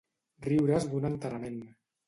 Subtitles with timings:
[0.47, 1.63] Riure's d'un enterrament.